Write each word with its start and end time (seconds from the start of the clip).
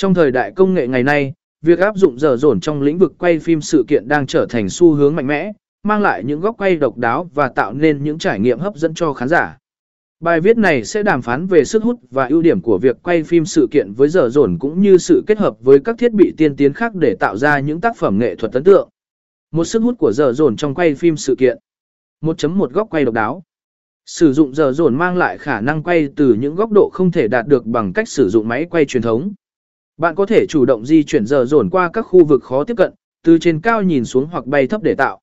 Trong 0.00 0.14
thời 0.14 0.30
đại 0.30 0.52
công 0.52 0.74
nghệ 0.74 0.86
ngày 0.86 1.02
nay, 1.02 1.32
việc 1.62 1.78
áp 1.78 1.96
dụng 1.96 2.18
giờ 2.18 2.36
dồn 2.36 2.60
trong 2.60 2.82
lĩnh 2.82 2.98
vực 2.98 3.12
quay 3.18 3.38
phim 3.38 3.60
sự 3.60 3.84
kiện 3.88 4.08
đang 4.08 4.26
trở 4.26 4.46
thành 4.46 4.68
xu 4.68 4.94
hướng 4.94 5.16
mạnh 5.16 5.26
mẽ, 5.26 5.52
mang 5.82 6.02
lại 6.02 6.24
những 6.24 6.40
góc 6.40 6.54
quay 6.58 6.76
độc 6.76 6.96
đáo 6.96 7.30
và 7.34 7.48
tạo 7.48 7.72
nên 7.72 8.04
những 8.04 8.18
trải 8.18 8.40
nghiệm 8.40 8.58
hấp 8.58 8.76
dẫn 8.76 8.94
cho 8.94 9.12
khán 9.12 9.28
giả. 9.28 9.58
Bài 10.20 10.40
viết 10.40 10.58
này 10.58 10.84
sẽ 10.84 11.02
đàm 11.02 11.22
phán 11.22 11.46
về 11.46 11.64
sức 11.64 11.82
hút 11.82 12.00
và 12.10 12.26
ưu 12.26 12.42
điểm 12.42 12.60
của 12.60 12.78
việc 12.78 12.96
quay 13.02 13.22
phim 13.22 13.44
sự 13.44 13.68
kiện 13.70 13.92
với 13.92 14.08
giờ 14.08 14.28
dồn 14.28 14.58
cũng 14.58 14.80
như 14.80 14.98
sự 14.98 15.22
kết 15.26 15.38
hợp 15.38 15.56
với 15.60 15.78
các 15.78 15.98
thiết 15.98 16.12
bị 16.12 16.32
tiên 16.36 16.56
tiến 16.56 16.72
khác 16.72 16.94
để 16.94 17.16
tạo 17.20 17.36
ra 17.36 17.60
những 17.60 17.80
tác 17.80 17.96
phẩm 17.96 18.18
nghệ 18.18 18.36
thuật 18.36 18.52
ấn 18.52 18.64
tượng. 18.64 18.88
Một 19.50 19.64
sức 19.64 19.82
hút 19.82 19.98
của 19.98 20.12
giờ 20.12 20.32
dồn 20.32 20.56
trong 20.56 20.74
quay 20.74 20.94
phim 20.94 21.16
sự 21.16 21.34
kiện. 21.38 21.58
1.1 22.20 22.68
góc 22.68 22.88
quay 22.90 23.04
độc 23.04 23.14
đáo. 23.14 23.42
Sử 24.06 24.32
dụng 24.32 24.54
giờ 24.54 24.72
dồn 24.72 24.94
mang 24.94 25.16
lại 25.16 25.38
khả 25.38 25.60
năng 25.60 25.82
quay 25.82 26.08
từ 26.16 26.34
những 26.40 26.54
góc 26.54 26.70
độ 26.72 26.90
không 26.92 27.10
thể 27.10 27.28
đạt 27.28 27.46
được 27.46 27.66
bằng 27.66 27.92
cách 27.92 28.08
sử 28.08 28.28
dụng 28.28 28.48
máy 28.48 28.66
quay 28.70 28.84
truyền 28.84 29.02
thống. 29.02 29.34
Bạn 30.00 30.14
có 30.14 30.26
thể 30.26 30.46
chủ 30.48 30.64
động 30.64 30.86
di 30.86 31.04
chuyển 31.04 31.26
giờ 31.26 31.44
dồn 31.44 31.70
qua 31.70 31.90
các 31.92 32.02
khu 32.02 32.24
vực 32.24 32.42
khó 32.42 32.64
tiếp 32.64 32.74
cận, 32.76 32.92
từ 33.24 33.38
trên 33.38 33.60
cao 33.60 33.82
nhìn 33.82 34.04
xuống 34.04 34.26
hoặc 34.26 34.46
bay 34.46 34.66
thấp 34.66 34.82
để 34.82 34.94
tạo. 34.94 35.20